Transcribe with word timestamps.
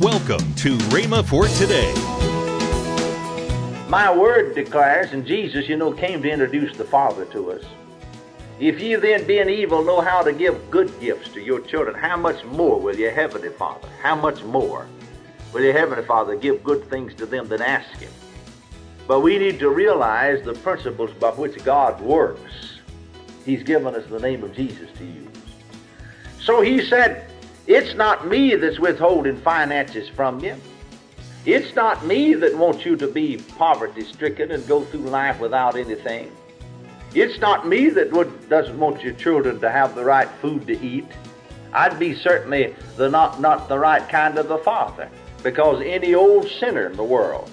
Welcome 0.00 0.54
to 0.54 0.78
Rhema 0.90 1.26
for 1.26 1.48
today. 1.48 1.92
My 3.88 4.16
word 4.16 4.54
declares, 4.54 5.12
and 5.12 5.26
Jesus, 5.26 5.68
you 5.68 5.76
know, 5.76 5.90
came 5.90 6.22
to 6.22 6.30
introduce 6.30 6.76
the 6.76 6.84
Father 6.84 7.24
to 7.24 7.50
us. 7.50 7.64
If 8.60 8.80
ye 8.80 8.94
then, 8.94 9.26
being 9.26 9.48
evil, 9.48 9.82
know 9.82 10.00
how 10.00 10.22
to 10.22 10.32
give 10.32 10.70
good 10.70 10.92
gifts 11.00 11.30
to 11.30 11.40
your 11.40 11.58
children, 11.62 11.96
how 11.96 12.16
much 12.16 12.44
more 12.44 12.78
will 12.78 12.94
your 12.94 13.10
heavenly 13.10 13.48
Father, 13.48 13.88
how 14.00 14.14
much 14.14 14.40
more 14.44 14.86
will 15.52 15.64
your 15.64 15.72
heavenly 15.72 16.04
Father 16.04 16.36
give 16.36 16.62
good 16.62 16.88
things 16.88 17.12
to 17.14 17.26
them 17.26 17.48
that 17.48 17.60
ask 17.60 17.98
him? 17.98 18.12
But 19.08 19.18
we 19.18 19.36
need 19.36 19.58
to 19.58 19.70
realize 19.70 20.44
the 20.44 20.54
principles 20.54 21.10
by 21.14 21.30
which 21.30 21.64
God 21.64 22.00
works. 22.00 22.78
He's 23.44 23.64
given 23.64 23.96
us 23.96 24.06
the 24.06 24.20
name 24.20 24.44
of 24.44 24.54
Jesus 24.54 24.90
to 24.96 25.04
use. 25.04 25.26
So 26.40 26.60
he 26.60 26.84
said, 26.84 27.28
It's 27.68 27.94
not 27.96 28.26
me 28.26 28.54
that's 28.54 28.78
withholding 28.78 29.36
finances 29.42 30.08
from 30.08 30.42
you. 30.42 30.56
It's 31.44 31.76
not 31.76 32.06
me 32.06 32.32
that 32.32 32.56
wants 32.56 32.86
you 32.86 32.96
to 32.96 33.06
be 33.06 33.36
poverty 33.58 34.04
stricken 34.04 34.52
and 34.52 34.66
go 34.66 34.84
through 34.84 35.02
life 35.02 35.38
without 35.38 35.76
anything. 35.76 36.32
It's 37.14 37.38
not 37.40 37.68
me 37.68 37.90
that 37.90 38.10
would, 38.10 38.48
doesn't 38.48 38.78
want 38.78 39.02
your 39.02 39.12
children 39.12 39.60
to 39.60 39.70
have 39.70 39.94
the 39.94 40.02
right 40.02 40.30
food 40.40 40.66
to 40.68 40.80
eat. 40.80 41.04
I'd 41.74 41.98
be 41.98 42.14
certainly 42.14 42.74
the 42.96 43.10
not, 43.10 43.38
not 43.38 43.68
the 43.68 43.78
right 43.78 44.08
kind 44.08 44.38
of 44.38 44.50
a 44.50 44.56
father 44.56 45.10
because 45.42 45.82
any 45.84 46.14
old 46.14 46.48
sinner 46.48 46.86
in 46.86 46.96
the 46.96 47.04
world 47.04 47.50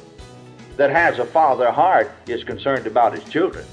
that 0.77 0.91
has 0.91 1.19
a 1.19 1.25
father 1.25 1.73
heart 1.73 2.09
is 2.25 2.45
concerned 2.45 2.87
about 2.87 3.13
his 3.13 3.25
children. 3.25 3.65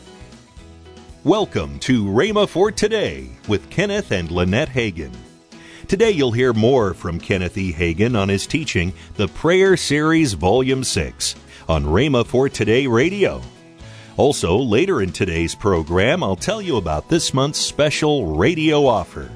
Welcome 1.22 1.78
to 1.80 2.05
Rhema 2.05 2.48
for 2.48 2.72
Today 2.72 3.30
with 3.47 3.70
Kenneth 3.70 4.11
and 4.11 4.28
Lynette 4.33 4.70
Hagin. 4.70 5.22
Today 5.92 6.12
you'll 6.12 6.32
hear 6.32 6.55
more 6.55 6.95
from 6.95 7.20
Kenneth 7.20 7.59
E. 7.59 7.70
Hagin 7.70 8.19
on 8.19 8.30
his 8.30 8.46
teaching, 8.46 8.95
The 9.16 9.28
Prayer 9.28 9.77
Series 9.77 10.33
Volume 10.33 10.84
6, 10.84 11.34
on 11.69 11.84
Rhema 11.84 12.25
for 12.25 12.48
Today 12.48 12.86
Radio. 12.86 13.42
Also, 14.17 14.56
later 14.56 15.02
in 15.02 15.12
today's 15.12 15.55
program, 15.55 16.22
I'll 16.22 16.34
tell 16.34 16.62
you 16.62 16.78
about 16.78 17.11
this 17.11 17.34
month's 17.34 17.58
special 17.58 18.34
radio 18.34 18.86
offer. 18.86 19.30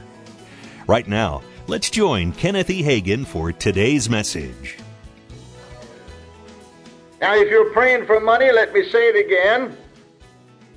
Right 0.86 1.06
now, 1.06 1.42
let's 1.66 1.90
join 1.90 2.32
Kenneth 2.32 2.70
E. 2.70 2.82
Hagin 2.82 3.26
for 3.26 3.52
today's 3.52 4.08
message. 4.08 4.78
Now, 7.20 7.34
if 7.34 7.50
you're 7.50 7.70
praying 7.74 8.06
for 8.06 8.18
money, 8.18 8.50
let 8.50 8.72
me 8.72 8.88
say 8.88 9.10
it 9.10 9.26
again. 9.26 9.76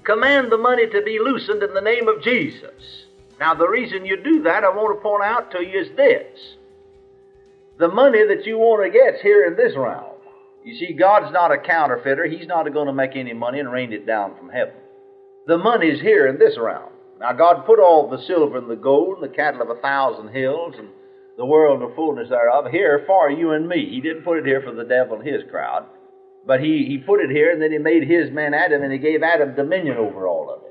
Command 0.03 0.51
the 0.51 0.57
money 0.57 0.87
to 0.87 1.01
be 1.03 1.19
loosened 1.19 1.63
in 1.63 1.73
the 1.73 1.79
name 1.79 2.09
of 2.09 2.21
Jesus. 2.21 3.05
Now, 3.39 3.53
the 3.53 3.67
reason 3.67 4.05
you 4.05 4.21
do 4.21 4.43
that, 4.43 4.63
I 4.63 4.69
want 4.69 4.97
to 4.97 5.01
point 5.01 5.23
out 5.23 5.51
to 5.51 5.63
you 5.63 5.79
is 5.79 5.95
this. 5.95 6.57
The 7.77 7.87
money 7.87 8.25
that 8.27 8.45
you 8.45 8.57
want 8.57 8.83
to 8.83 8.91
get 8.91 9.21
here 9.21 9.45
in 9.45 9.55
this 9.55 9.77
realm. 9.77 10.15
You 10.65 10.75
see, 10.75 10.93
God's 10.93 11.31
not 11.31 11.53
a 11.53 11.57
counterfeiter. 11.57 12.25
He's 12.25 12.47
not 12.47 12.71
going 12.73 12.87
to 12.87 12.93
make 12.93 13.15
any 13.15 13.33
money 13.33 13.59
and 13.59 13.71
rain 13.71 13.93
it 13.93 14.05
down 14.05 14.35
from 14.37 14.49
heaven. 14.49 14.73
The 15.47 15.57
money's 15.57 16.01
here 16.01 16.27
in 16.27 16.37
this 16.37 16.57
realm. 16.59 16.91
Now, 17.19 17.31
God 17.31 17.65
put 17.65 17.79
all 17.79 18.09
the 18.09 18.21
silver 18.27 18.57
and 18.57 18.69
the 18.69 18.75
gold 18.75 19.19
and 19.19 19.23
the 19.23 19.35
cattle 19.35 19.61
of 19.61 19.69
a 19.69 19.81
thousand 19.81 20.29
hills 20.29 20.75
and 20.77 20.89
the 21.37 21.45
world 21.45 21.81
and 21.81 21.89
the 21.89 21.95
fullness 21.95 22.29
thereof 22.29 22.65
here 22.69 23.03
for 23.07 23.31
you 23.31 23.51
and 23.51 23.67
me. 23.67 23.89
He 23.89 24.01
didn't 24.01 24.23
put 24.23 24.39
it 24.39 24.45
here 24.45 24.61
for 24.61 24.73
the 24.73 24.83
devil 24.83 25.17
and 25.17 25.27
his 25.27 25.41
crowd. 25.49 25.85
But 26.45 26.59
he, 26.59 26.85
he 26.85 26.97
put 26.97 27.21
it 27.21 27.29
here 27.29 27.51
and 27.51 27.61
then 27.61 27.71
he 27.71 27.77
made 27.77 28.03
his 28.03 28.31
man 28.31 28.53
Adam 28.53 28.83
and 28.83 28.91
he 28.91 28.99
gave 28.99 29.23
Adam 29.23 29.55
dominion 29.55 29.97
over 29.97 30.27
all 30.27 30.53
of 30.53 30.63
it. 30.63 30.68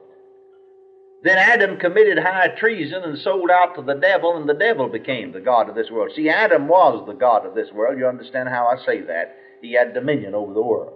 Then 1.23 1.37
Adam 1.37 1.79
committed 1.79 2.19
high 2.19 2.49
treason 2.59 3.03
and 3.03 3.19
sold 3.19 3.51
out 3.51 3.75
to 3.75 3.83
the 3.83 3.95
devil, 3.95 4.37
and 4.37 4.49
the 4.49 4.55
devil 4.55 4.89
became 4.89 5.33
the 5.33 5.41
God 5.41 5.69
of 5.69 5.75
this 5.75 5.91
world. 5.91 6.13
See, 6.15 6.29
Adam 6.29 6.69
was 6.69 7.05
the 7.07 7.15
God 7.15 7.45
of 7.45 7.55
this 7.55 7.73
world. 7.73 7.99
You 7.99 8.07
understand 8.07 8.49
how 8.49 8.69
I 8.69 8.85
say 8.85 9.01
that? 9.03 9.37
He 9.61 9.73
had 9.73 9.95
dominion 9.95 10.35
over 10.35 10.55
the 10.55 10.63
world. 10.63 10.93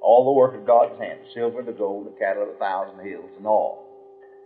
All 0.00 0.24
the 0.24 0.32
work 0.32 0.54
of 0.54 0.66
God's 0.66 0.98
hands 0.98 1.26
silver, 1.34 1.62
the 1.62 1.72
gold, 1.72 2.06
the 2.06 2.18
cattle 2.18 2.44
of 2.44 2.50
a 2.50 2.58
thousand 2.58 3.04
hills, 3.04 3.30
and 3.36 3.46
all. 3.46 3.84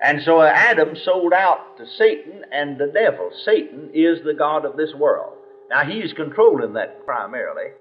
And 0.03 0.23
so 0.23 0.41
Adam 0.41 0.97
sold 0.97 1.33
out 1.33 1.77
to 1.77 1.87
Satan 1.87 2.45
and 2.51 2.79
the 2.79 2.91
devil. 2.93 3.31
Satan 3.45 3.91
is 3.93 4.25
the 4.25 4.35
God 4.35 4.65
of 4.65 4.77
this 4.77 4.95
world. 4.95 5.35
Now, 5.69 5.85
he's 5.85 6.13
controlling 6.13 6.73
that 6.73 7.05
primarily. 7.05 7.73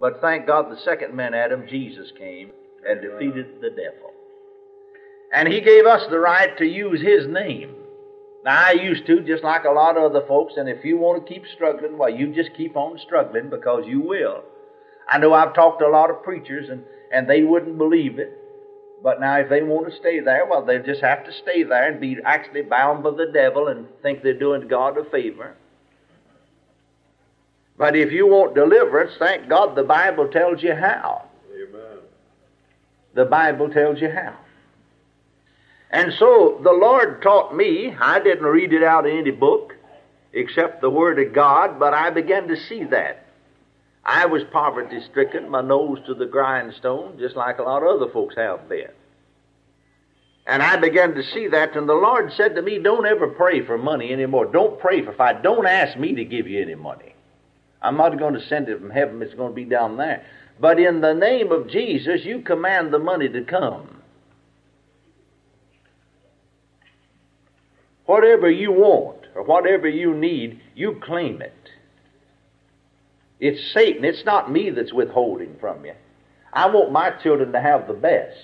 But 0.00 0.20
thank 0.20 0.46
God 0.46 0.70
the 0.70 0.80
second 0.80 1.14
man, 1.14 1.32
Adam, 1.32 1.66
Jesus, 1.68 2.10
came 2.18 2.50
and 2.86 3.00
defeated 3.00 3.60
the 3.60 3.70
devil. 3.70 4.12
And 5.32 5.48
he 5.48 5.60
gave 5.60 5.86
us 5.86 6.02
the 6.10 6.18
right 6.18 6.56
to 6.58 6.64
use 6.64 7.00
his 7.00 7.26
name. 7.26 7.74
Now, 8.44 8.66
I 8.66 8.72
used 8.72 9.06
to, 9.06 9.20
just 9.20 9.44
like 9.44 9.64
a 9.64 9.70
lot 9.70 9.96
of 9.96 10.04
other 10.04 10.26
folks, 10.26 10.54
and 10.56 10.68
if 10.68 10.84
you 10.84 10.96
want 10.96 11.24
to 11.24 11.32
keep 11.32 11.44
struggling, 11.54 11.98
well, 11.98 12.08
you 12.08 12.34
just 12.34 12.54
keep 12.56 12.76
on 12.76 12.98
struggling 12.98 13.50
because 13.50 13.84
you 13.86 14.00
will. 14.00 14.42
I 15.08 15.18
know 15.18 15.34
I've 15.34 15.54
talked 15.54 15.80
to 15.80 15.86
a 15.86 15.90
lot 15.90 16.10
of 16.10 16.22
preachers, 16.22 16.70
and, 16.70 16.82
and 17.12 17.28
they 17.28 17.42
wouldn't 17.42 17.76
believe 17.76 18.18
it. 18.18 18.36
But 19.02 19.20
now, 19.20 19.38
if 19.38 19.48
they 19.48 19.62
want 19.62 19.90
to 19.90 19.96
stay 19.96 20.20
there, 20.20 20.46
well, 20.46 20.64
they 20.64 20.78
just 20.78 21.02
have 21.02 21.24
to 21.24 21.32
stay 21.32 21.62
there 21.62 21.90
and 21.90 22.00
be 22.00 22.16
actually 22.24 22.62
bound 22.62 23.02
by 23.02 23.10
the 23.10 23.30
devil 23.32 23.68
and 23.68 23.86
think 24.02 24.22
they're 24.22 24.38
doing 24.38 24.68
God 24.68 24.96
a 24.98 25.04
favor. 25.04 25.54
But 27.78 27.96
if 27.96 28.12
you 28.12 28.26
want 28.26 28.54
deliverance, 28.54 29.12
thank 29.18 29.48
God 29.48 29.74
the 29.74 29.82
Bible 29.82 30.28
tells 30.28 30.62
you 30.62 30.74
how. 30.74 31.26
Amen. 31.50 31.98
The 33.14 33.24
Bible 33.24 33.70
tells 33.70 34.00
you 34.00 34.10
how. 34.10 34.36
And 35.90 36.12
so 36.18 36.60
the 36.62 36.72
Lord 36.72 37.20
taught 37.22 37.54
me, 37.54 37.94
I 38.00 38.20
didn't 38.20 38.44
read 38.44 38.72
it 38.72 38.82
out 38.82 39.06
in 39.06 39.18
any 39.18 39.32
book 39.32 39.74
except 40.32 40.80
the 40.80 40.90
Word 40.90 41.18
of 41.18 41.32
God, 41.32 41.78
but 41.78 41.92
I 41.92 42.10
began 42.10 42.46
to 42.48 42.56
see 42.56 42.84
that. 42.84 43.26
I 44.04 44.26
was 44.26 44.42
poverty 44.52 45.00
stricken, 45.10 45.50
my 45.50 45.60
nose 45.60 45.98
to 46.06 46.14
the 46.14 46.26
grindstone, 46.26 47.18
just 47.18 47.36
like 47.36 47.58
a 47.58 47.62
lot 47.62 47.82
of 47.82 48.00
other 48.00 48.12
folks 48.12 48.36
have 48.36 48.68
been. 48.68 48.90
And 50.46 50.62
I 50.62 50.76
began 50.76 51.14
to 51.14 51.22
see 51.22 51.48
that, 51.48 51.76
and 51.76 51.88
the 51.88 51.94
Lord 51.94 52.32
said 52.32 52.54
to 52.54 52.62
me, 52.62 52.78
Don't 52.78 53.06
ever 53.06 53.28
pray 53.28 53.64
for 53.64 53.76
money 53.76 54.12
anymore. 54.12 54.46
Don't 54.46 54.80
pray 54.80 55.04
for 55.04 55.12
fight. 55.12 55.42
Don't 55.42 55.66
ask 55.66 55.98
me 55.98 56.14
to 56.14 56.24
give 56.24 56.48
you 56.48 56.62
any 56.62 56.74
money. 56.74 57.14
I'm 57.82 57.96
not 57.96 58.18
going 58.18 58.34
to 58.34 58.46
send 58.46 58.68
it 58.68 58.80
from 58.80 58.90
heaven, 58.90 59.22
it's 59.22 59.34
going 59.34 59.50
to 59.50 59.54
be 59.54 59.64
down 59.64 59.96
there. 59.96 60.24
But 60.58 60.78
in 60.78 61.00
the 61.00 61.14
name 61.14 61.52
of 61.52 61.68
Jesus, 61.68 62.24
you 62.24 62.40
command 62.40 62.92
the 62.92 62.98
money 62.98 63.28
to 63.28 63.42
come. 63.42 63.99
Whatever 68.10 68.50
you 68.50 68.72
want 68.72 69.18
or 69.36 69.44
whatever 69.44 69.88
you 69.88 70.12
need, 70.14 70.60
you 70.74 71.00
claim 71.00 71.40
it. 71.40 71.70
It's 73.38 73.72
Satan. 73.72 74.04
It's 74.04 74.24
not 74.24 74.50
me 74.50 74.70
that's 74.70 74.92
withholding 74.92 75.56
from 75.60 75.84
you. 75.84 75.94
I 76.52 76.66
want 76.66 76.90
my 76.90 77.10
children 77.10 77.52
to 77.52 77.60
have 77.60 77.86
the 77.86 77.94
best. 77.94 78.36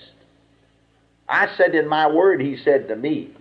I 1.27 1.53
said 1.57 1.75
in 1.75 1.85
my 1.85 2.07
word, 2.07 2.39
he 2.39 2.55
said 2.55 2.87
to 2.87 2.95
me, 2.95 3.31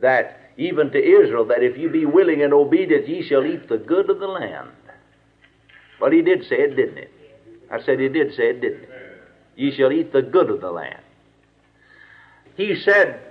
that 0.00 0.40
even 0.56 0.92
to 0.92 0.98
Israel, 0.98 1.44
that 1.48 1.62
if 1.62 1.76
you 1.76 1.90
be 1.90 2.06
willing 2.06 2.40
and 2.40 2.54
obedient, 2.54 3.06
ye 3.06 3.22
shall 3.22 3.44
eat 3.44 3.68
the 3.68 3.76
good 3.76 4.08
of 4.08 4.18
the 4.18 4.28
land. 4.28 4.70
Well, 6.00 6.10
he 6.10 6.22
did 6.22 6.46
say 6.46 6.56
it, 6.56 6.74
didn't 6.74 6.96
he? 6.96 7.04
I 7.70 7.82
said 7.82 8.00
he 8.00 8.08
did 8.08 8.34
say 8.34 8.48
it, 8.48 8.62
didn't 8.62 8.86
he? 9.56 9.66
Ye 9.66 9.76
shall 9.76 9.92
eat 9.92 10.10
the 10.10 10.22
good 10.22 10.48
of 10.48 10.62
the 10.62 10.70
land. 10.70 11.02
He 12.56 12.80
said, 12.82 13.29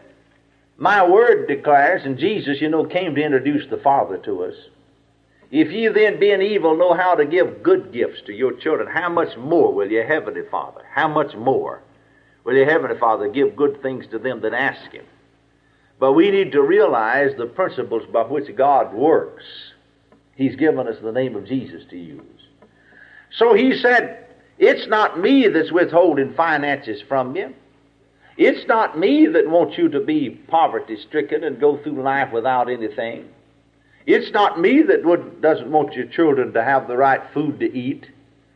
My 0.79 1.06
word 1.06 1.50
declares, 1.50 2.06
and 2.06 2.17
Jesus, 2.17 2.62
you 2.62 2.69
know, 2.69 2.85
came 2.85 3.13
to 3.13 3.22
introduce 3.22 3.69
the 3.69 3.78
Father 3.78 4.17
to 4.19 4.45
us. 4.45 4.56
If 5.51 5.72
ye 5.72 5.90
then, 5.90 6.22
being 6.22 6.41
evil, 6.41 6.78
know 6.78 6.94
how 6.94 7.16
to 7.16 7.25
give 7.25 7.62
good 7.63 7.91
gifts 7.91 8.22
to 8.28 8.34
your 8.34 8.53
children, 8.53 8.88
how 8.88 9.09
much 9.09 9.35
more 9.35 9.73
will 9.73 9.91
your 9.91 10.06
heavenly 10.06 10.44
Father, 10.50 10.81
how 10.89 11.09
much 11.09 11.35
more 11.35 11.81
will 12.45 12.56
your 12.56 12.66
heavenly 12.66 12.97
Father 12.97 13.28
give 13.28 13.57
good 13.57 13.81
things 13.81 14.07
to 14.12 14.19
them 14.19 14.39
that 14.41 14.53
ask 14.53 14.89
him? 14.91 15.03
But 16.00 16.13
we 16.13 16.31
need 16.31 16.53
to 16.53 16.62
realize 16.62 17.31
the 17.38 17.45
principles 17.45 18.03
by 18.13 18.23
which 18.23 18.56
God 18.56 18.94
works. 18.94 19.44
He's 20.35 20.56
given 20.56 20.88
us 20.88 20.95
the 21.03 21.12
name 21.12 21.35
of 21.35 21.45
Jesus 21.45 21.84
to 21.89 21.97
use. 21.97 22.23
So 23.36 23.54
he 23.54 23.77
said, 23.77 24.27
It's 24.57 24.88
not 24.88 25.19
me 25.19 25.50
that's 25.50 25.74
withholding 25.74 26.36
finances 26.36 27.01
from 27.01 27.36
you. 27.36 27.54
It's 28.39 28.65
not 28.69 28.97
me 28.97 29.27
that 29.27 29.50
wants 29.50 29.77
you 29.77 29.89
to 29.89 30.00
be 30.00 30.30
poverty 30.30 30.95
stricken 30.95 31.44
and 31.44 31.59
go 31.59 31.75
through 31.75 32.01
life 32.01 32.31
without 32.31 32.69
anything. 32.69 33.27
It's 34.06 34.31
not 34.31 34.62
me 34.62 34.81
that 34.81 35.03
would, 35.03 35.41
doesn't 35.41 35.69
want 35.69 35.94
your 35.94 36.06
children 36.06 36.53
to 36.53 36.63
have 36.63 36.88
the 36.88 36.95
right 36.95 37.21
food 37.33 37.59
to 37.59 37.77
eat. 37.77 38.06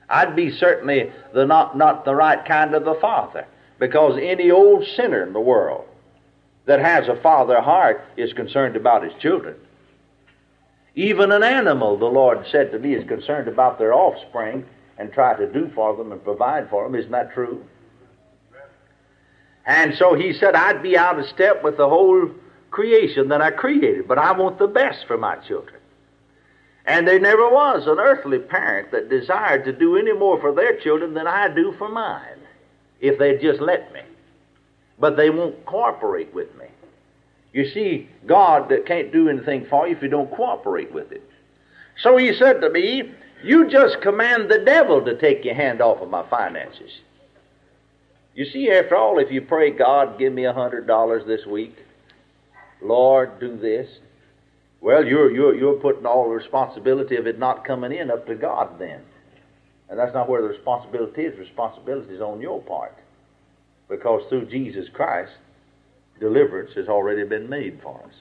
I'd 0.07 0.37
be 0.37 0.51
certainly 0.51 1.11
the 1.33 1.45
not, 1.45 1.77
not 1.77 2.05
the 2.05 2.15
right 2.15 2.45
kind 2.45 2.73
of 2.73 2.87
a 2.87 2.97
father 3.01 3.45
because 3.77 4.17
any 4.21 4.49
old 4.51 4.87
sinner 4.95 5.21
in 5.21 5.33
the 5.33 5.41
world 5.41 5.85
that 6.63 6.79
has 6.79 7.09
a 7.09 7.21
father 7.21 7.59
heart 7.59 8.05
is 8.15 8.31
concerned 8.31 8.77
about 8.77 9.03
his 9.03 9.13
children. 9.19 9.57
Even 10.95 11.29
an 11.33 11.43
animal, 11.43 11.97
the 11.97 12.05
Lord 12.05 12.45
said 12.49 12.71
to 12.71 12.79
me, 12.79 12.93
is 12.93 13.05
concerned 13.05 13.49
about 13.49 13.79
their 13.79 13.93
offspring 13.93 14.65
and 14.97 15.11
try 15.11 15.35
to 15.35 15.51
do 15.51 15.69
for 15.75 15.93
them 15.97 16.13
and 16.13 16.23
provide 16.23 16.69
for 16.69 16.85
them. 16.85 16.95
Isn't 16.95 17.11
that 17.11 17.33
true? 17.33 17.65
And 19.65 19.95
so 19.95 20.13
he 20.13 20.33
said, 20.33 20.55
I'd 20.55 20.83
be 20.83 20.97
out 20.97 21.19
of 21.19 21.27
step 21.27 21.63
with 21.63 21.77
the 21.77 21.87
whole 21.87 22.29
creation 22.71 23.29
that 23.29 23.41
I 23.41 23.51
created, 23.51 24.07
but 24.07 24.17
I 24.17 24.31
want 24.33 24.59
the 24.59 24.67
best 24.67 25.05
for 25.07 25.17
my 25.17 25.35
children. 25.37 25.79
And 26.85 27.07
there 27.07 27.19
never 27.19 27.47
was 27.49 27.87
an 27.87 27.99
earthly 27.99 28.39
parent 28.39 28.91
that 28.91 29.09
desired 29.09 29.63
to 29.65 29.71
do 29.71 29.95
any 29.95 30.11
more 30.11 30.39
for 30.41 30.53
their 30.53 30.77
children 30.79 31.13
than 31.13 31.27
I 31.27 31.47
do 31.47 31.73
for 31.77 31.87
mine, 31.87 32.39
if 32.99 33.17
they'd 33.17 33.39
just 33.39 33.61
let 33.61 33.93
me. 33.93 34.01
But 34.99 35.15
they 35.15 35.29
won't 35.29 35.65
cooperate 35.65 36.33
with 36.33 36.53
me. 36.57 36.65
You 37.53 37.69
see, 37.69 38.09
God 38.25 38.71
can't 38.85 39.13
do 39.13 39.29
anything 39.29 39.65
for 39.69 39.87
you 39.87 39.95
if 39.95 40.01
you 40.01 40.09
don't 40.09 40.31
cooperate 40.31 40.91
with 40.91 41.11
it. 41.11 41.23
So 42.01 42.17
he 42.17 42.33
said 42.33 42.59
to 42.61 42.69
me, 42.69 43.11
You 43.43 43.69
just 43.69 44.01
command 44.01 44.49
the 44.49 44.59
devil 44.59 45.05
to 45.05 45.15
take 45.15 45.45
your 45.45 45.55
hand 45.55 45.79
off 45.79 46.01
of 46.01 46.09
my 46.09 46.27
finances. 46.29 46.91
You 48.35 48.45
see, 48.45 48.71
after 48.71 48.95
all, 48.95 49.19
if 49.19 49.31
you 49.31 49.41
pray, 49.41 49.71
God, 49.71 50.17
give 50.17 50.33
me 50.33 50.45
a 50.45 50.53
hundred 50.53 50.87
dollars 50.87 51.23
this 51.27 51.45
week, 51.45 51.75
Lord, 52.81 53.39
do 53.39 53.57
this. 53.57 53.87
Well, 54.81 55.05
you're, 55.05 55.31
you're, 55.31 55.55
you're 55.55 55.79
putting 55.79 56.05
all 56.05 56.27
the 56.27 56.35
responsibility 56.35 57.15
of 57.15 57.27
it 57.27 57.39
not 57.39 57.63
coming 57.63 57.93
in 57.93 58.11
up 58.11 58.25
to 58.27 58.35
God 58.35 58.79
then. 58.79 59.01
And 59.89 59.99
that's 59.99 60.13
not 60.13 60.27
where 60.27 60.41
the 60.41 60.47
responsibility 60.47 61.21
is. 61.21 61.37
Responsibility 61.37 62.15
is 62.15 62.21
on 62.21 62.41
your 62.41 62.61
part. 62.61 62.97
Because 63.87 64.23
through 64.27 64.47
Jesus 64.47 64.89
Christ, 64.89 65.31
deliverance 66.19 66.71
has 66.75 66.87
already 66.87 67.23
been 67.23 67.47
made 67.47 67.79
for 67.81 68.01
us. 68.03 68.13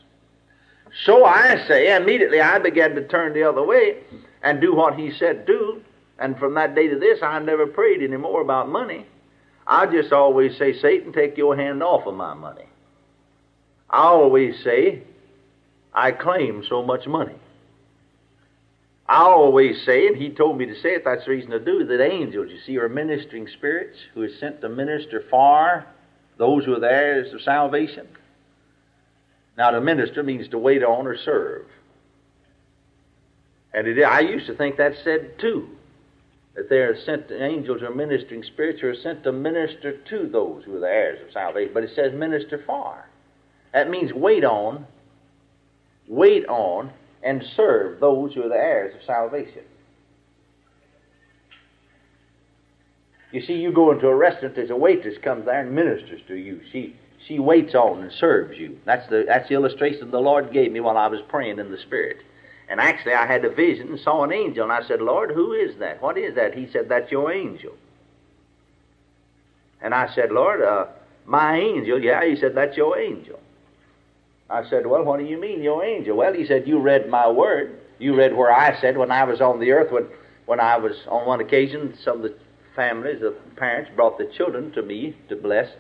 So 1.05 1.25
I 1.25 1.67
say, 1.67 1.97
immediately 1.97 2.41
I 2.41 2.59
began 2.59 2.95
to 2.95 3.09
turn 3.09 3.33
the 3.33 3.45
other 3.45 3.63
way 3.65 4.03
and 4.43 4.61
do 4.61 4.75
what 4.75 4.95
he 4.95 5.11
said 5.11 5.47
do. 5.47 5.83
And 6.19 6.39
from 6.39 6.55
that 6.55 6.75
day 6.75 6.89
to 6.89 6.99
this, 6.99 7.21
I 7.23 7.39
never 7.39 7.67
prayed 7.67 8.03
any 8.03 8.19
more 8.19 8.43
about 8.43 8.69
money. 8.69 9.07
I 9.67 9.87
just 9.87 10.13
always 10.13 10.57
say, 10.59 10.79
Satan, 10.79 11.13
take 11.13 11.37
your 11.37 11.57
hand 11.57 11.83
off 11.83 12.07
of 12.07 12.15
my 12.15 12.35
money. 12.35 12.67
I 13.89 14.05
always 14.05 14.63
say, 14.65 15.03
I 15.95 16.13
claim 16.13 16.65
so 16.69 16.83
much 16.83 17.07
money. 17.07 17.35
I 19.09 19.25
always 19.25 19.85
say, 19.85 20.07
and 20.07 20.17
he 20.17 20.31
told 20.31 20.57
me 20.57 20.67
to 20.67 20.75
say 20.81 20.95
it, 20.95 21.05
that's 21.05 21.27
the 21.27 21.33
reason 21.33 21.51
to 21.51 21.61
do 21.61 21.85
that 21.85 22.03
angels, 22.03 22.51
you 22.51 22.59
see, 22.65 22.79
are 22.79 22.89
ministering 22.89 23.47
spirits 23.49 23.99
who 24.15 24.23
are 24.23 24.29
sent 24.41 24.61
to 24.63 24.69
minister 24.69 25.25
far 25.31 25.87
those 26.39 26.65
who 26.65 26.75
are 26.75 26.81
the 26.81 26.91
heirs 26.91 27.33
of 27.35 27.43
salvation. 27.43 28.09
Now, 29.59 29.71
to 29.71 29.81
minister 29.81 30.23
means 30.23 30.49
to 30.49 30.59
wait 30.59 30.83
on 30.83 31.07
or 31.07 31.17
serve. 31.17 31.67
And 33.75 33.87
it, 33.87 34.03
I 34.03 34.21
used 34.21 34.47
to 34.47 34.55
think 34.55 34.77
that 34.79 34.95
said 35.05 35.39
too, 35.39 35.69
that 36.55 36.69
they 36.69 36.79
are 36.79 36.97
sent, 37.05 37.31
angels 37.31 37.83
or 37.83 37.95
ministering 37.95 38.43
spirits 38.43 38.81
who 38.81 38.89
are 38.89 38.95
sent 38.95 39.25
to 39.25 39.33
minister 39.33 39.99
to 39.99 40.29
those 40.29 40.65
who 40.65 40.77
are 40.77 40.81
the 40.81 40.87
heirs 40.87 41.19
of 41.27 41.33
salvation. 41.33 41.73
But 41.73 41.85
it 41.85 41.91
says 41.95 42.13
minister 42.13 42.63
for. 42.67 43.09
That 43.73 43.89
means 43.89 44.13
wait 44.13 44.45
on 44.45 44.87
wait 46.09 46.47
on, 46.47 46.93
and 47.23 47.43
serve 47.57 48.01
those 48.01 48.35
who 48.35 48.45
are 48.45 48.49
the 48.49 48.55
heirs 48.55 48.95
of 48.95 49.05
salvation. 49.07 49.63
You 53.31 53.41
see, 53.41 53.55
you 53.55 53.73
go 53.73 53.93
into 53.93 54.09
a 54.09 54.15
restaurant, 54.15 54.55
there's 54.57 54.71
a 54.71 54.77
waitress 54.77 55.17
comes 55.25 55.47
there 55.47 55.61
and 55.61 55.75
ministers 55.75 56.21
to 56.29 56.35
you. 56.35 56.61
She 56.71 56.97
she 57.27 57.39
waits 57.39 57.75
on 57.75 58.03
and 58.03 58.13
serves 58.13 58.59
you. 58.59 58.79
That's 58.85 59.09
the 59.09 59.25
that's 59.27 59.49
the 59.49 59.55
illustration 59.55 60.11
the 60.11 60.19
Lord 60.19 60.53
gave 60.53 60.73
me 60.73 60.81
while 60.81 60.99
I 60.99 61.07
was 61.07 61.21
praying 61.29 61.59
in 61.59 61.71
the 61.71 61.79
Spirit. 61.79 62.19
And 62.69 62.81
actually, 62.81 63.15
I 63.15 63.27
had 63.27 63.45
a 63.45 63.51
vision 63.51 63.89
and 63.89 64.01
saw 64.01 64.25
an 64.25 64.33
angel, 64.33 64.63
and 64.65 64.73
I 64.73 64.87
said, 64.87 65.03
Lord, 65.03 65.31
who 65.31 65.53
is 65.53 65.77
that? 65.79 66.01
What 66.01 66.17
is 66.17 66.35
that? 66.37 66.55
He 66.55 66.69
said, 66.71 66.89
That's 66.89 67.11
your 67.11 67.33
angel. 67.33 67.73
And 69.81 69.95
I 69.95 70.13
said, 70.15 70.31
Lord, 70.31 70.63
uh, 70.63 70.87
my 71.27 71.59
angel. 71.59 72.01
Yeah, 72.01 72.25
he 72.25 72.37
said, 72.37 72.55
That's 72.55 72.77
your 72.77 72.99
angel. 72.99 73.41
I 74.49 74.69
said, 74.69 74.87
Well, 74.87 75.03
what 75.03 75.19
do 75.19 75.25
you 75.27 75.41
mean, 75.41 75.63
your 75.63 75.85
angel? 75.85 76.17
Well, 76.17 76.33
he 76.33 76.47
said, 76.47 76.69
You 76.69 76.79
read 76.79 77.09
my 77.09 77.29
word. 77.29 77.79
You 77.99 78.17
read 78.17 78.37
where 78.37 78.53
I 78.53 78.81
said 78.81 78.97
when 78.97 79.11
I 79.11 79.25
was 79.25 79.41
on 79.41 79.61
the 79.61 79.71
earth, 79.73 79.93
when, 79.93 80.07
when 80.47 80.61
I 80.61 80.77
was 80.77 80.97
on 81.09 81.27
one 81.27 81.41
occasion, 81.41 81.97
some 82.03 82.17
of 82.17 82.23
the 82.23 82.35
families, 82.75 83.21
the 83.21 83.35
parents 83.57 83.91
brought 83.95 84.19
the 84.19 84.27
children 84.27 84.73
to 84.73 84.83
me 84.83 85.17
to 85.29 85.37
bless. 85.37 85.71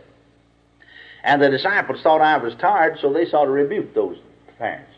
And 1.24 1.40
the 1.40 1.50
disciples 1.50 2.02
thought 2.02 2.20
I 2.20 2.36
was 2.38 2.54
tired, 2.56 2.98
so 3.00 3.12
they 3.12 3.26
sought 3.26 3.44
to 3.44 3.50
rebuke 3.50 3.94
those 3.94 4.18
parents. 4.58 4.91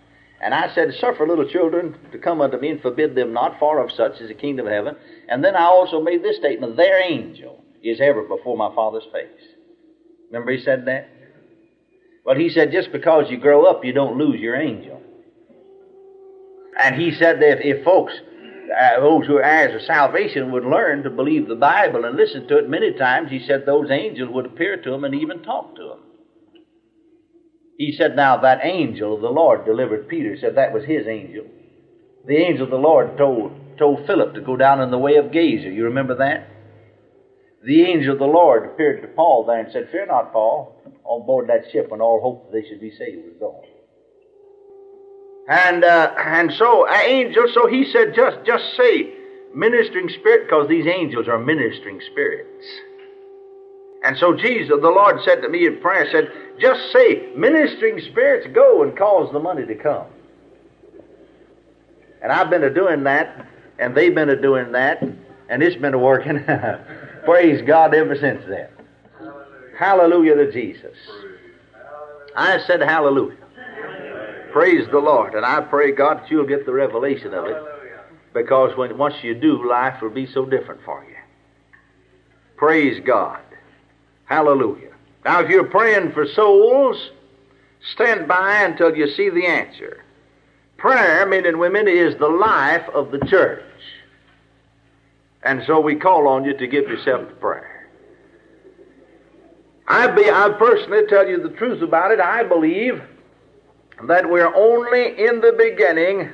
And 0.45 0.53
I 0.53 0.73
said, 0.75 0.93
Suffer 1.01 1.27
little 1.27 1.49
children 1.49 1.97
to 2.13 2.19
come 2.19 2.43
unto 2.43 2.59
me 2.59 2.69
and 2.69 2.83
forbid 2.83 3.15
them 3.15 3.33
not, 3.33 3.59
for 3.59 3.83
of 3.83 3.91
such 3.91 4.21
is 4.21 4.29
the 4.29 4.35
kingdom 4.35 4.67
of 4.67 4.73
heaven. 4.75 4.95
And 5.27 5.43
then 5.43 5.57
I 5.57 5.65
also 5.65 6.03
made 6.03 6.23
this 6.23 6.37
statement 6.37 6.77
Their 6.77 7.01
angel 7.01 7.65
is 7.83 7.99
ever 7.99 8.23
before 8.23 8.55
my 8.55 8.73
Father's 8.75 9.07
face. 9.11 9.41
Remember 10.31 10.53
he 10.53 10.63
said 10.63 10.85
that? 10.85 11.09
Well, 12.27 12.37
he 12.37 12.51
said, 12.51 12.73
just 12.73 12.93
because 12.93 13.31
you 13.31 13.39
grow 13.39 13.65
up, 13.65 13.87
you 13.87 13.95
don't 13.95 14.19
lose 14.19 14.39
your 14.39 14.57
angel. 14.57 15.01
And 16.79 16.95
he 16.95 17.13
said 17.13 17.41
that 17.41 17.61
if, 17.61 17.79
if 17.79 17.85
folks, 17.85 18.13
uh, 18.13 19.01
those 19.01 19.27
who 19.27 19.37
are 19.37 19.43
heirs 19.43 19.75
of 19.75 19.87
salvation, 19.87 20.53
would 20.53 20.65
learn 20.65 21.05
to 21.05 21.11
believe 21.11 21.49
the 21.49 21.55
Bible 21.55 22.05
and 22.05 22.17
listen 22.17 22.47
to 22.49 22.59
it 22.59 22.69
many 22.69 22.93
times, 22.93 23.31
he 23.31 23.47
said 23.47 23.65
those 23.65 23.91
angels 23.91 24.29
would 24.31 24.45
appear 24.45 24.77
to 24.77 24.91
them 24.91 25.05
and 25.05 25.15
even 25.15 25.43
talk 25.43 25.75
to 25.77 25.83
them. 25.85 26.04
He 27.77 27.93
said, 27.93 28.15
now 28.15 28.37
that 28.39 28.61
angel 28.63 29.15
of 29.15 29.21
the 29.21 29.29
Lord 29.29 29.65
delivered 29.65 30.09
Peter, 30.09 30.37
said 30.41 30.55
that 30.57 30.73
was 30.73 30.85
his 30.85 31.07
angel. 31.07 31.47
The 32.27 32.37
angel 32.37 32.65
of 32.65 32.71
the 32.71 32.77
Lord 32.77 33.17
told, 33.19 33.53
told 33.79 34.07
Philip 34.07 34.35
to 34.35 34.41
go 34.41 34.57
down 34.57 34.81
in 34.81 34.91
the 34.91 34.99
way 34.99 35.17
of 35.17 35.33
Gaza. 35.33 35.71
You 35.71 35.85
remember 35.85 36.15
that? 36.17 36.49
The 37.65 37.83
angel 37.85 38.13
of 38.13 38.19
the 38.19 38.27
Lord 38.27 38.67
appeared 38.67 39.03
to 39.03 39.09
Paul 39.09 39.45
there 39.45 39.59
and 39.59 39.73
said, 39.73 39.89
Fear 39.91 40.07
not, 40.07 40.33
Paul 40.33 40.75
on 41.05 41.27
board 41.27 41.49
that 41.49 41.71
ship 41.71 41.91
when 41.91 42.01
all 42.01 42.21
hope 42.21 42.47
that 42.47 42.53
they 42.53 42.67
should 42.67 42.81
be 42.81 42.91
saved 42.91 43.25
was 43.25 43.35
gone. 43.39 43.63
And 45.47 45.85
uh, 45.85 46.15
and 46.19 46.53
so 46.53 46.89
uh, 46.89 47.01
angels. 47.05 47.51
So 47.53 47.67
he 47.69 47.85
said, 47.93 48.15
just 48.15 48.39
just 48.47 48.65
say 48.77 49.13
ministering 49.55 50.09
spirit, 50.09 50.47
because 50.47 50.69
these 50.69 50.87
angels 50.87 51.29
are 51.29 51.39
ministering 51.39 52.01
spirits. 52.11 52.65
And 54.05 54.19
so 54.19 54.35
Jesus, 54.35 54.69
the 54.69 54.89
Lord 54.89 55.17
said 55.25 55.41
to 55.43 55.49
me 55.49 55.67
in 55.67 55.81
prayer, 55.81 56.07
said, 56.13 56.31
just 56.61 56.93
say, 56.93 57.33
ministering 57.35 58.01
spirits, 58.11 58.47
go 58.55 58.83
and 58.83 58.97
cause 58.97 59.33
the 59.33 59.41
money 59.41 59.65
to 59.65 59.75
come. 59.75 60.07
And 62.23 62.31
I've 62.31 62.51
been 62.51 62.63
a 62.65 62.73
doing 62.73 63.05
that, 63.05 63.47
and 63.79 63.95
they've 63.95 64.15
been 64.15 64.29
a 64.29 64.41
doing 64.41 64.73
that, 64.73 65.03
and 65.03 65.63
it's 65.63 65.77
been 65.77 65.95
a 65.95 65.99
working. 65.99 66.45
Praise 67.25 67.63
God 67.67 67.95
ever 67.95 68.15
since 68.17 68.43
then. 68.47 68.69
Hallelujah 69.79 70.37
to 70.37 70.53
Jesus. 70.53 70.97
I 72.37 72.59
said 72.67 72.83
hallelujah. 72.83 73.39
Praise 74.53 74.87
the 74.93 74.99
Lord. 74.99 75.35
And 75.35 75.45
I 75.45 75.61
pray, 75.63 75.93
God, 75.93 76.19
that 76.19 76.31
you'll 76.31 76.47
get 76.47 76.67
the 76.67 76.73
revelation 76.73 77.35
of 77.35 77.47
it. 77.47 77.57
Because 78.35 78.77
when 78.77 78.97
once 78.99 79.15
you 79.23 79.35
do, 79.35 79.69
life 79.69 80.01
will 80.03 80.11
be 80.11 80.27
so 80.27 80.45
different 80.45 80.81
for 80.85 81.05
you. 81.05 81.17
Praise 82.57 83.03
God. 83.05 83.41
Hallelujah. 84.27 84.93
Now, 85.25 85.41
if 85.41 85.51
you're 85.51 85.65
praying 85.65 86.13
for 86.13 86.27
souls, 86.27 87.11
stand 87.95 88.29
by 88.29 88.63
until 88.63 88.95
you 88.97 89.09
see 89.11 89.31
the 89.31 89.47
answer. 89.47 90.03
Prayer, 90.77 91.27
men 91.27 91.47
and 91.47 91.59
women, 91.59 91.89
is 91.89 92.17
the 92.19 92.29
life 92.29 92.87
of 92.93 93.11
the 93.11 93.19
church. 93.27 93.63
And 95.43 95.63
so 95.67 95.81
we 95.81 95.97
call 95.97 96.27
on 96.29 96.45
you 96.45 96.57
to 96.57 96.67
give 96.67 96.89
yourself 96.89 97.29
to 97.29 97.35
prayer. 97.37 97.89
I, 99.87 100.07
be, 100.09 100.31
I 100.31 100.55
personally 100.59 101.07
tell 101.09 101.29
you 101.29 101.43
the 101.43 101.55
truth 101.57 101.83
about 101.83 102.11
it. 102.11 102.21
I 102.21 102.43
believe 102.43 103.03
that 104.09 104.29
we're 104.29 104.55
only 104.55 105.27
in 105.27 105.41
the 105.41 105.55
beginning 105.57 106.31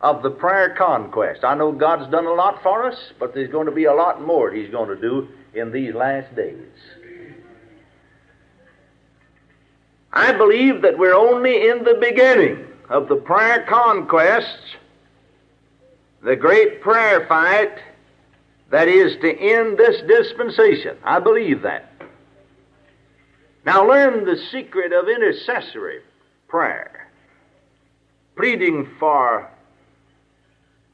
of 0.00 0.22
the 0.22 0.30
prayer 0.30 0.74
conquest. 0.76 1.44
I 1.44 1.54
know 1.54 1.72
God's 1.72 2.10
done 2.10 2.24
a 2.24 2.32
lot 2.32 2.62
for 2.62 2.86
us, 2.86 3.12
but 3.18 3.34
there's 3.34 3.50
going 3.50 3.66
to 3.66 3.72
be 3.72 3.84
a 3.84 3.92
lot 3.92 4.22
more 4.22 4.50
He's 4.50 4.70
going 4.70 4.88
to 4.88 4.96
do 4.96 5.28
in 5.54 5.72
these 5.72 5.94
last 5.94 6.34
days. 6.34 6.56
I 10.12 10.32
believe 10.32 10.82
that 10.82 10.98
we're 10.98 11.14
only 11.14 11.68
in 11.68 11.84
the 11.84 11.94
beginning 11.94 12.66
of 12.88 13.08
the 13.08 13.16
prayer 13.16 13.64
conquest, 13.68 14.58
the 16.22 16.36
great 16.36 16.80
prayer 16.80 17.26
fight 17.26 17.78
that 18.70 18.88
is 18.88 19.16
to 19.20 19.38
end 19.38 19.78
this 19.78 20.02
dispensation. 20.02 20.96
I 21.04 21.20
believe 21.20 21.62
that. 21.62 21.92
Now 23.64 23.86
learn 23.86 24.24
the 24.24 24.36
secret 24.50 24.92
of 24.92 25.08
intercessory 25.08 26.00
prayer, 26.48 27.08
pleading 28.36 28.88
for 28.98 29.48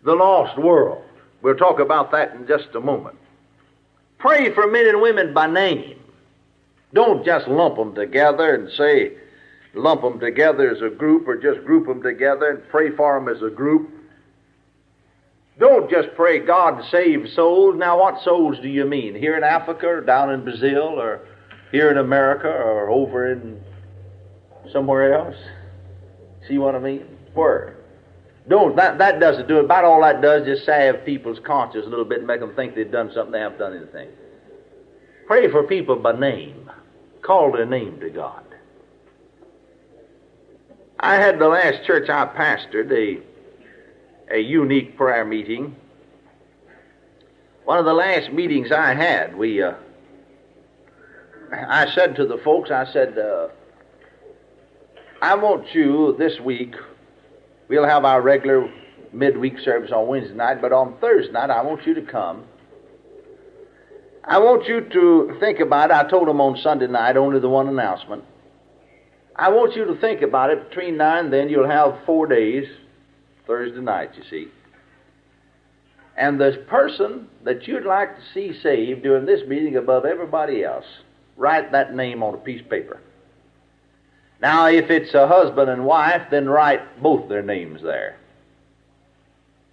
the 0.05 0.15
lost 0.15 0.59
world. 0.59 1.05
We'll 1.43 1.57
talk 1.57 1.81
about 1.81 2.11
that 2.13 2.35
in 2.35 2.47
just 2.47 2.75
a 2.75 2.81
moment. 2.81 3.17
Pray 4.19 4.53
for 4.53 4.71
men 4.71 4.87
and 4.87 5.01
women 5.01 5.33
by 5.33 5.47
name. 5.47 5.99
Don't 6.93 7.25
just 7.25 7.49
lump 7.49 7.77
them 7.77 7.95
together 7.95 8.55
and 8.55 8.71
say, 8.73 9.13
lump 9.75 10.03
them 10.03 10.19
together 10.19 10.71
as 10.71 10.83
a 10.83 10.89
group 10.89 11.29
or 11.29 11.37
just 11.37 11.65
group 11.65 11.87
them 11.87 12.03
together 12.03 12.51
and 12.51 12.69
pray 12.69 12.91
for 12.97 13.19
them 13.19 13.35
as 13.35 13.43
a 13.43 13.51
group. 13.51 13.91
Don't 15.59 15.91
just 15.91 16.09
pray, 16.15 16.39
God 16.39 16.85
save 16.91 17.29
souls. 17.35 17.77
Now, 17.77 17.99
what 17.99 18.23
souls 18.23 18.59
do 18.61 18.69
you 18.69 18.85
mean? 18.85 19.15
Here 19.15 19.37
in 19.37 19.45
Africa 19.45 19.87
or 19.87 20.01
down 20.03 20.31
in 20.31 20.45
Brazil 20.45 21.01
or 21.01 21.27
here 21.73 21.91
in 21.91 21.99
America 21.99 22.49
or 22.49 22.91
over 22.91 23.33
in 23.33 23.61
somewhere 24.73 25.15
else? 25.15 25.37
See 26.47 26.59
what 26.59 26.75
I 26.75 26.79
mean? 26.79 27.07
Where? 27.35 27.77
Don't 28.49 28.77
that 28.77 28.99
that 28.99 29.19
doesn't 29.19 29.49
do 29.49 29.59
it. 29.59 29.65
About 29.65 29.85
all 29.85 30.01
that 30.03 30.23
does 30.23 30.43
is 30.43 30.57
just 30.57 30.67
salve 30.67 31.05
people's 31.05 31.41
conscience 31.45 31.85
a 31.85 31.89
little 31.89 32.05
bit 32.05 32.19
and 32.19 32.27
make 32.27 32.41
them 32.41 32.55
think 32.55 32.75
they've 32.75 32.91
done 32.91 33.11
something 33.13 33.33
they 33.33 33.41
haven't 33.41 33.59
done 33.59 33.77
anything. 33.77 34.09
Pray 35.27 35.51
for 35.51 35.65
people 35.65 35.97
by 35.97 36.17
name. 36.17 36.71
Call 37.27 37.53
their 37.53 37.67
name 37.67 37.99
to 38.01 38.11
God. 38.11 38.45
I 41.01 41.17
had 41.17 41.39
the 41.39 41.49
last 41.49 41.85
church 41.85 42.09
I 42.09 42.27
pastored 42.27 42.91
a 42.93 43.23
a 44.35 44.39
unique 44.39 44.97
prayer 44.97 45.25
meeting. 45.25 45.77
One 47.65 47.79
of 47.79 47.85
the 47.85 47.93
last 47.93 48.33
meetings 48.33 48.73
I 48.73 48.95
had, 48.95 49.37
we 49.37 49.63
uh, 49.63 49.75
I 51.53 51.91
said 51.95 52.17
to 52.17 52.27
the 52.27 52.39
folks, 52.39 52.71
I 52.71 52.91
said, 52.93 53.19
uh, 53.19 53.49
I 55.23 55.35
want 55.35 55.75
you 55.75 56.17
this 56.19 56.41
week 56.41 56.75
We'll 57.69 57.87
have 57.87 58.05
our 58.05 58.23
regular 58.23 58.71
midweek 59.13 59.59
service 59.59 59.91
on 59.91 60.07
Wednesday 60.07 60.35
night, 60.35 60.61
but 60.61 60.73
on 60.73 60.97
Thursday 61.01 61.33
night, 61.33 61.51
I 61.51 61.63
want 61.63 61.87
you 61.87 61.95
to 61.95 62.03
come. 62.03 62.45
I 64.27 64.39
want 64.39 64.67
you 64.67 64.81
to 64.81 65.37
think 65.39 65.61
about 65.61 65.91
it. 65.91 65.95
I 65.95 66.09
told 66.09 66.27
them 66.27 66.41
on 66.41 66.57
Sunday 66.59 66.89
night, 66.89 67.17
only 67.17 67.39
the 67.39 67.49
one 67.49 67.69
announcement. 67.69 68.25
I 69.37 69.51
want 69.51 69.77
you 69.77 69.85
to 69.85 69.95
think 70.01 70.23
about 70.23 70.51
it. 70.51 70.69
Between 70.69 70.97
now 70.97 71.21
and 71.21 71.33
then, 71.33 71.49
you'll 71.49 71.69
have 71.69 72.01
four 72.05 72.27
days, 72.27 72.67
Thursday 73.47 73.81
night, 73.81 74.11
you 74.17 74.25
see. 74.29 74.49
And 76.17 76.41
the 76.41 76.65
person 76.69 77.29
that 77.45 77.69
you'd 77.69 77.85
like 77.85 78.17
to 78.17 78.23
see 78.35 78.59
saved 78.61 79.03
during 79.03 79.27
this 79.27 79.47
meeting 79.47 79.77
above 79.77 80.05
everybody 80.05 80.65
else, 80.65 80.87
write 81.37 81.71
that 81.73 81.95
name 81.95 82.23
on 82.23 82.35
a 82.35 82.39
piece 82.39 82.63
of 82.63 82.71
paper. 82.71 82.99
Now, 84.41 84.67
if 84.67 84.91
it's 84.91 85.15
a 85.15 85.29
husband 85.29 85.71
and 85.71 85.85
wife, 85.85 86.23
then 86.31 86.49
write 86.49 87.03
both 87.03 87.29
their 87.29 87.43
names 87.43 87.81
there. 87.83 88.19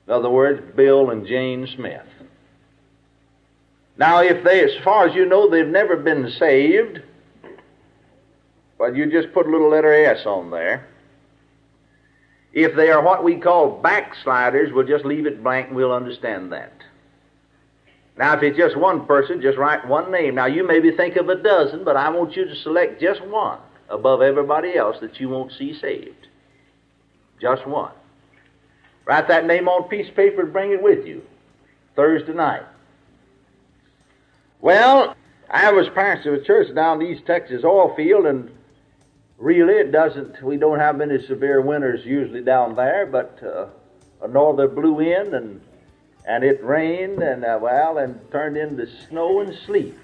In 0.05 0.13
other 0.13 0.29
words, 0.29 0.61
Bill 0.75 1.09
and 1.09 1.25
Jane 1.25 1.67
Smith. 1.75 2.05
Now, 3.97 4.21
if 4.21 4.43
they, 4.43 4.63
as 4.63 4.83
far 4.83 5.07
as 5.07 5.15
you 5.15 5.25
know, 5.25 5.49
they've 5.49 5.67
never 5.67 5.95
been 5.95 6.31
saved, 6.31 7.01
but 8.77 8.95
you 8.95 9.11
just 9.11 9.33
put 9.33 9.45
a 9.45 9.49
little 9.49 9.69
letter 9.69 9.93
S 9.93 10.25
on 10.25 10.49
there. 10.49 10.87
If 12.53 12.75
they 12.75 12.89
are 12.89 13.03
what 13.03 13.23
we 13.23 13.37
call 13.37 13.81
backsliders, 13.81 14.71
we'll 14.71 14.87
just 14.87 15.05
leave 15.05 15.25
it 15.25 15.43
blank 15.43 15.67
and 15.67 15.75
we'll 15.75 15.93
understand 15.93 16.51
that. 16.51 16.73
Now, 18.15 18.35
if 18.35 18.43
it's 18.43 18.57
just 18.57 18.77
one 18.77 19.05
person, 19.05 19.41
just 19.41 19.57
write 19.57 19.87
one 19.87 20.11
name. 20.11 20.35
Now, 20.35 20.45
you 20.45 20.65
maybe 20.65 20.91
think 20.91 21.15
of 21.15 21.29
a 21.29 21.35
dozen, 21.35 21.83
but 21.83 21.97
I 21.97 22.09
want 22.09 22.35
you 22.35 22.45
to 22.45 22.55
select 22.57 23.01
just 23.01 23.25
one 23.25 23.59
above 23.89 24.21
everybody 24.21 24.75
else 24.75 24.97
that 25.01 25.19
you 25.19 25.29
won't 25.29 25.51
see 25.51 25.77
saved. 25.79 26.27
Just 27.41 27.65
one. 27.65 27.91
Write 29.05 29.27
that 29.27 29.45
name 29.45 29.67
on 29.67 29.83
a 29.83 29.87
piece 29.87 30.09
of 30.09 30.15
paper 30.15 30.41
and 30.41 30.53
bring 30.53 30.71
it 30.71 30.81
with 30.81 31.05
you 31.05 31.23
Thursday 31.95 32.33
night. 32.33 32.63
Well, 34.63 35.17
I 35.49 35.73
was 35.73 35.89
pastor 35.89 36.33
of 36.33 36.41
a 36.41 36.43
church 36.45 36.73
down 36.73 37.01
in 37.01 37.07
East 37.09 37.25
Texas 37.25 37.65
oil 37.65 37.93
field, 37.97 38.25
and 38.27 38.49
really 39.37 39.73
it 39.73 39.91
doesn't, 39.91 40.41
we 40.41 40.55
don't 40.55 40.79
have 40.79 40.95
many 40.95 41.21
severe 41.21 41.59
winters 41.59 42.05
usually 42.05 42.39
down 42.39 42.73
there, 42.73 43.05
but 43.05 43.43
uh, 43.43 43.65
a 44.21 44.27
norther 44.29 44.69
blew 44.69 45.01
in 45.01 45.33
and 45.33 45.59
and 46.25 46.45
it 46.45 46.63
rained 46.63 47.21
and 47.21 47.43
uh, 47.43 47.59
well 47.61 47.97
and 47.97 48.17
turned 48.31 48.55
into 48.55 48.87
snow 49.09 49.41
and 49.41 49.53
sleet 49.65 49.97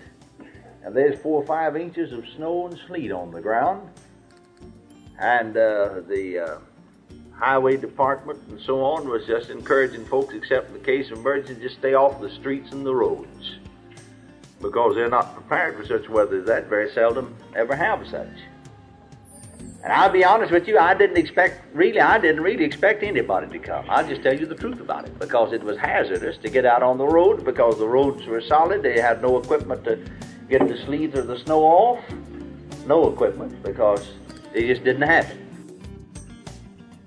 and 0.84 0.94
there's 0.94 1.18
four 1.22 1.42
or 1.42 1.46
five 1.46 1.78
inches 1.78 2.12
of 2.12 2.28
snow 2.36 2.68
and 2.68 2.78
sleet 2.86 3.14
on 3.14 3.32
the 3.32 3.40
ground. 3.40 3.90
And 5.22 5.56
uh, 5.56 6.02
the 6.06 6.38
uh, 6.38 6.58
highway 7.32 7.78
department 7.78 8.42
and 8.50 8.60
so 8.60 8.84
on 8.84 9.08
was 9.08 9.26
just 9.26 9.52
encouraging 9.52 10.04
folks, 10.04 10.34
except 10.34 10.68
in 10.68 10.74
the 10.74 10.80
case 10.80 11.12
of 11.12 11.20
emergency, 11.20 11.62
just 11.62 11.78
stay 11.78 11.94
off 11.94 12.20
the 12.20 12.30
streets 12.30 12.74
and 12.74 12.86
the 12.86 12.94
roads 12.94 13.59
because 14.62 14.96
they're 14.96 15.10
not 15.10 15.34
prepared 15.34 15.78
for 15.78 15.86
such 15.86 16.10
weather 16.10 16.40
as 16.40 16.46
that. 16.48 16.68
Very 16.68 16.92
seldom 16.92 17.36
ever 17.56 17.76
have 17.76 18.08
such. 18.08 18.28
And 19.82 19.94
I'll 19.94 20.12
be 20.12 20.26
honest 20.26 20.52
with 20.52 20.68
you, 20.68 20.78
I 20.78 20.94
didn't 20.94 21.18
expect, 21.18 21.74
really, 21.74 22.02
I 22.02 22.18
didn't 22.18 22.42
really 22.42 22.66
expect 22.66 23.02
anybody 23.02 23.48
to 23.48 23.60
come. 23.60 23.86
I'll 23.90 24.06
just 24.06 24.22
tell 24.22 24.38
you 24.38 24.46
the 24.46 24.56
truth 24.56 24.82
about 24.82 25.06
it 25.06 25.18
because 25.18 25.54
it 25.54 25.64
was 25.64 25.78
hazardous 25.78 26.38
to 26.40 26.50
get 26.50 26.66
out 26.66 26.84
on 26.84 26.98
the 26.98 27.08
road 27.08 27.46
because 27.46 27.78
the 27.78 27.88
roads 27.88 28.26
were 28.26 28.42
solid. 28.42 28.84
They 28.84 29.00
had 29.00 29.22
no 29.22 29.38
equipment 29.38 29.86
to 29.86 29.98
get 30.50 30.68
the 30.68 30.78
sleeves 30.86 31.18
or 31.18 31.22
the 31.22 31.40
snow 31.40 31.64
off. 31.64 32.04
No 32.86 33.10
equipment 33.10 33.64
because 33.64 34.12
they 34.52 34.68
just 34.68 34.84
didn't 34.84 35.04
have 35.04 35.30
it. 35.30 35.38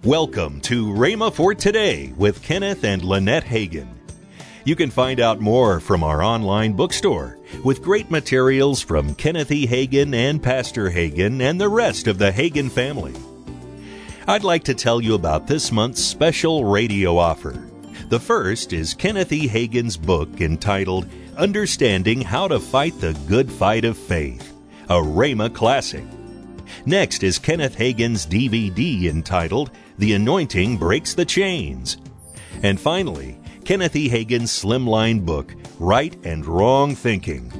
Welcome 0.04 0.60
to 0.62 0.86
Rhema 0.86 1.32
for 1.32 1.54
Today 1.54 2.14
with 2.16 2.42
Kenneth 2.42 2.84
and 2.84 3.04
Lynette 3.04 3.44
Hagin. 3.44 3.88
You 4.64 4.76
can 4.76 4.90
find 4.90 5.20
out 5.20 5.40
more 5.40 5.78
from 5.78 6.02
our 6.02 6.22
online 6.22 6.72
bookstore 6.72 7.38
with 7.64 7.82
great 7.82 8.10
materials 8.10 8.80
from 8.80 9.14
Kenneth 9.14 9.50
E. 9.50 9.66
Hagin 9.66 10.14
and 10.14 10.42
Pastor 10.42 10.90
Hagin 10.90 11.40
and 11.40 11.60
the 11.60 11.68
rest 11.68 12.06
of 12.06 12.18
the 12.18 12.30
Hagin 12.30 12.70
family. 12.70 13.14
I'd 14.26 14.44
like 14.44 14.64
to 14.64 14.74
tell 14.74 15.00
you 15.00 15.14
about 15.14 15.46
this 15.46 15.72
month's 15.72 16.02
special 16.02 16.64
radio 16.64 17.18
offer. 17.18 17.68
The 18.08 18.20
first 18.20 18.72
is 18.72 18.94
Kenneth 18.94 19.32
E. 19.32 19.48
Hagin's 19.48 19.96
book 19.96 20.40
entitled 20.40 21.08
Understanding 21.36 22.20
How 22.20 22.46
to 22.48 22.60
Fight 22.60 22.98
the 23.00 23.14
Good 23.26 23.50
Fight 23.50 23.84
of 23.84 23.96
Faith, 23.96 24.52
a 24.88 24.96
Rhema 24.96 25.52
classic. 25.52 26.04
Next 26.86 27.22
is 27.22 27.38
Kenneth 27.38 27.76
Hagin's 27.76 28.26
DVD 28.26 29.04
entitled 29.04 29.70
The 29.98 30.12
Anointing 30.14 30.78
Breaks 30.78 31.14
the 31.14 31.24
Chains. 31.24 31.96
And 32.62 32.78
finally, 32.78 33.38
Kenneth 33.72 33.96
E. 33.96 34.10
Hagin's 34.10 34.50
slimline 34.50 35.24
book, 35.24 35.54
Right 35.78 36.14
and 36.24 36.44
Wrong 36.44 36.94
Thinking. 36.94 37.50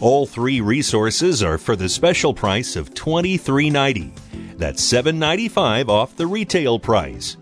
All 0.00 0.24
three 0.24 0.62
resources 0.62 1.42
are 1.42 1.58
for 1.58 1.76
the 1.76 1.90
special 1.90 2.32
price 2.32 2.74
of 2.74 2.94
$23.90. 2.94 4.56
That's 4.56 4.82
$7.95 4.82 5.90
off 5.90 6.16
the 6.16 6.26
retail 6.26 6.78
price. 6.78 7.36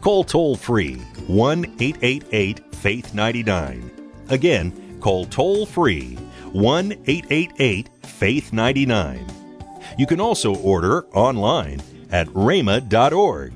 Call 0.00 0.24
toll 0.24 0.56
free 0.56 0.94
1 1.26 1.76
888 1.78 2.74
Faith 2.74 3.12
99. 3.12 3.90
Again, 4.30 4.96
Call 5.02 5.26
toll 5.26 5.66
free 5.66 6.14
1 6.52 6.92
888 7.06 7.90
Faith 8.02 8.54
99. 8.54 9.26
You 9.98 10.06
can 10.06 10.22
also 10.22 10.54
order 10.54 11.04
online 11.08 11.82
at 12.10 12.28
rhema.org. 12.28 13.55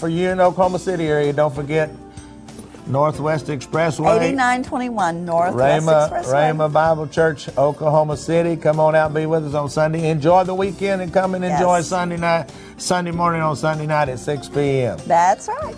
For 0.00 0.08
you 0.08 0.30
in 0.30 0.40
Oklahoma 0.40 0.78
City 0.78 1.06
area, 1.06 1.32
don't 1.32 1.54
forget 1.54 1.90
Northwest 2.86 3.46
Expressway. 3.46 4.16
8921 4.30 5.24
Northwest 5.26 5.86
Rhema, 5.86 6.08
Expressway. 6.10 6.32
Rhema 6.54 6.72
Bible 6.72 7.06
Church, 7.06 7.48
Oklahoma 7.58 8.16
City. 8.16 8.56
Come 8.56 8.80
on 8.80 8.94
out 8.94 9.06
and 9.06 9.14
be 9.14 9.26
with 9.26 9.46
us 9.46 9.52
on 9.54 9.68
Sunday. 9.68 10.08
Enjoy 10.08 10.42
the 10.44 10.54
weekend 10.54 11.02
and 11.02 11.12
come 11.12 11.34
and 11.34 11.44
enjoy 11.44 11.76
Yes. 11.76 11.88
Sunday 11.88 12.16
night, 12.16 12.50
Sunday 12.78 13.10
morning 13.10 13.42
on 13.42 13.54
Sunday 13.56 13.86
night 13.86 14.08
at 14.08 14.18
6 14.18 14.48
p.m. 14.48 14.98
That's 15.06 15.48
right. 15.48 15.76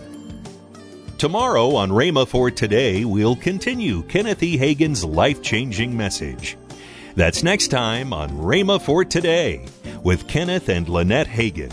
Tomorrow 1.19 1.75
on 1.75 1.91
Rhema 1.91 2.27
for 2.27 2.51
Today, 2.51 3.05
we'll 3.05 3.37
continue 3.37 4.03
Kenneth 4.05 4.43
E. 4.43 4.57
Hagin's 4.57 5.05
life 5.05 5.43
changing 5.43 5.97
message. 5.97 6.57
That's 7.17 7.43
next 7.43 7.69
time 7.69 8.13
on 8.13 8.31
Rhema 8.31 8.81
for 8.81 9.05
Today 9.05 9.67
with 10.03 10.27
Kenneth 10.29 10.69
and 10.69 10.89
Lynette 10.89 11.27
Hagin. 11.29 11.73